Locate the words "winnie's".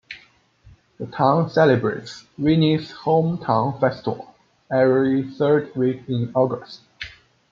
2.35-2.91